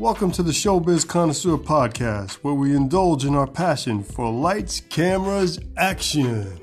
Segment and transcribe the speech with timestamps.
[0.00, 5.58] Welcome to the Showbiz Connoisseur Podcast, where we indulge in our passion for lights, cameras,
[5.76, 6.58] action.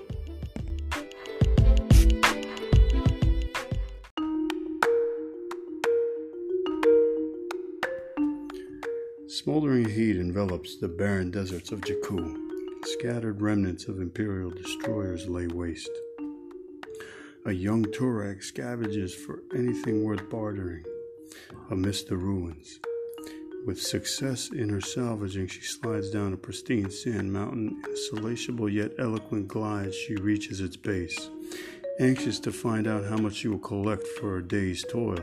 [9.27, 12.35] Smoldering heat envelops the barren deserts of Jakku.
[12.85, 15.91] Scattered remnants of Imperial destroyers lay waste.
[17.45, 20.83] A young Turag scavenges for anything worth bartering
[21.69, 22.79] amidst the ruins.
[23.67, 27.83] With success in her salvaging, she slides down a pristine sand mountain.
[27.85, 31.29] In a salaciable yet eloquent glide, she reaches its base,
[31.99, 35.19] anxious to find out how much she will collect for her day's toil.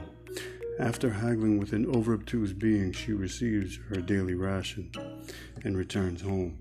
[0.78, 4.90] After haggling with an over obtuse being, she receives her daily ration
[5.64, 6.58] and returns home.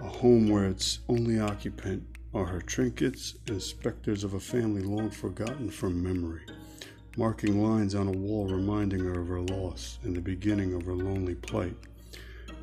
[0.00, 5.10] A home where its only occupant are her trinkets and specters of a family long
[5.10, 6.42] forgotten from memory,
[7.18, 10.94] marking lines on a wall reminding her of her loss and the beginning of her
[10.94, 11.74] lonely plight.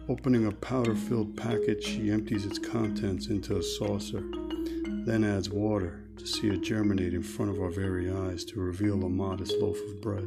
[0.08, 4.23] Opening a powder filled packet, she empties its contents into a saucer,
[5.06, 9.03] then adds water to see it germinate in front of our very eyes to reveal
[9.03, 10.26] a modest loaf of bread.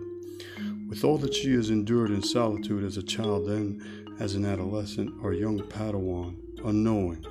[0.91, 3.83] With all that she has endured in solitude as a child and
[4.21, 7.25] as an adolescent, our young Padawan, unknowing,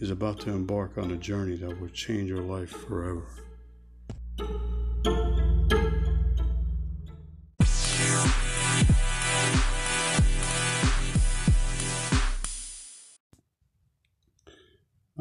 [0.00, 3.28] is about to embark on a journey that will change her life forever.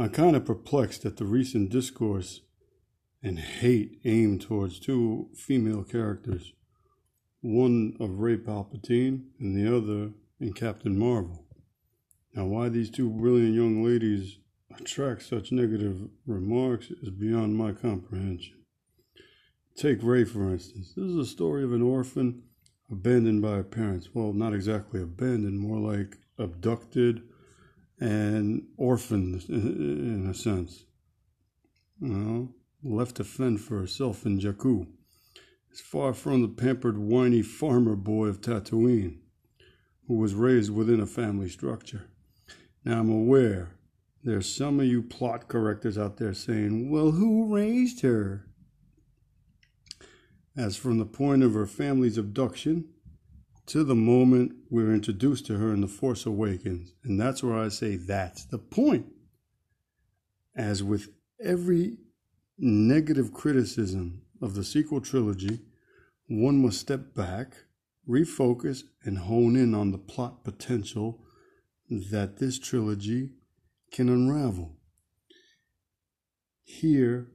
[0.02, 2.42] I'm kind of perplexed at the recent discourse
[3.22, 6.54] and hate aimed towards two female characters,
[7.42, 11.46] one of Rey Palpatine and the other in Captain Marvel.
[12.34, 14.40] Now, why these two brilliant young ladies
[14.76, 18.56] attract such negative remarks is beyond my comprehension.
[19.78, 20.94] Take Rey, for instance.
[20.96, 22.42] This is a story of an orphan
[22.90, 24.10] abandoned by her parents.
[24.16, 27.22] Well, not exactly abandoned, more like abducted
[28.02, 30.86] and orphaned uh, in a sense.
[32.02, 32.54] You know,
[32.84, 34.88] left to fend for herself in Jakku.
[35.70, 39.20] It's far from the pampered, whiny farmer boy of Tatooine,
[40.08, 42.08] who was raised within a family structure.
[42.84, 43.76] Now, I'm aware
[44.24, 48.48] there's some of you plot correctors out there saying, well, who raised her?
[50.58, 52.90] As from the point of her family's abduction
[53.72, 56.92] to the moment we're introduced to her in The Force Awakens.
[57.06, 59.06] And that's where I say that's the point.
[60.54, 61.08] As with
[61.42, 61.96] every
[62.58, 65.62] negative criticism of the sequel trilogy,
[66.28, 67.54] one must step back,
[68.06, 71.24] refocus, and hone in on the plot potential
[71.90, 73.36] that this trilogy
[73.90, 74.76] can unravel.
[76.66, 77.28] Here,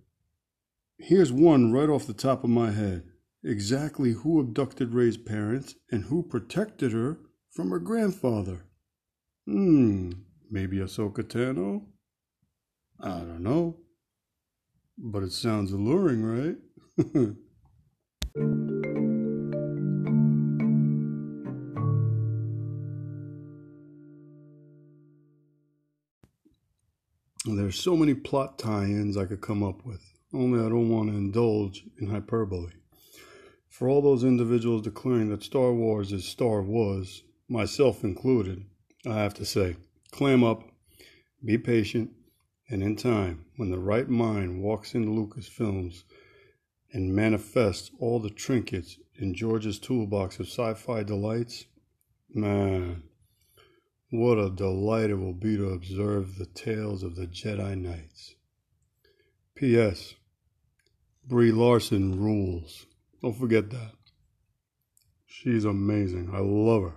[0.98, 3.04] here's one right off the top of my head.
[3.46, 7.20] Exactly who abducted Rey's parents and who protected her
[7.52, 8.64] from her grandfather.
[9.46, 10.10] Hmm,
[10.50, 11.86] maybe Ahsoka Tano?
[12.98, 13.76] I don't know.
[14.98, 16.56] But it sounds alluring, right?
[27.44, 30.02] There's so many plot tie ins I could come up with,
[30.34, 32.72] only I don't want to indulge in hyperbole.
[33.76, 38.64] For all those individuals declaring that Star Wars is Star Was, myself included,
[39.06, 39.76] I have to say,
[40.10, 40.62] clam up,
[41.44, 42.10] be patient,
[42.70, 46.04] and in time, when the right mind walks into Lucasfilms
[46.90, 51.66] and manifests all the trinkets in George's toolbox of sci fi delights,
[52.32, 53.02] man,
[54.08, 58.36] what a delight it will be to observe the tales of the Jedi Knights.
[59.54, 60.14] P.S.
[61.26, 62.86] Brie Larson rules.
[63.22, 63.92] Don't forget that.
[65.26, 66.30] She's amazing.
[66.32, 66.92] I love her.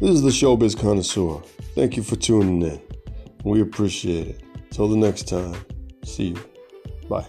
[0.00, 1.42] This is the Showbiz Connoisseur.
[1.74, 2.80] Thank you for tuning in.
[3.44, 4.44] We appreciate it.
[4.70, 5.56] Till the next time,
[6.04, 6.38] see you.
[7.08, 7.26] Bye.